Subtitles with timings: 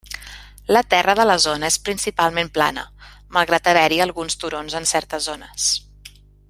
[0.75, 2.87] La terra de la zona és principalment plana,
[3.37, 5.73] malgrat haver-hi alguns turons en certes zones.